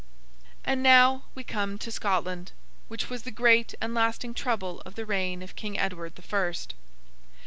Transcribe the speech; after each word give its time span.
And 0.65 0.81
now 0.81 1.25
we 1.35 1.43
come 1.43 1.77
to 1.77 1.91
Scotland, 1.91 2.53
which 2.87 3.07
was 3.11 3.21
the 3.21 3.29
great 3.29 3.75
and 3.79 3.93
lasting 3.93 4.33
trouble 4.33 4.81
of 4.83 4.95
the 4.95 5.05
reign 5.05 5.43
of 5.43 5.55
King 5.55 5.77
Edward 5.77 6.15
the 6.15 6.23
First. 6.23 6.73